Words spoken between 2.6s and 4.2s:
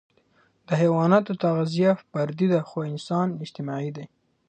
خو انسان اجتماعي دی.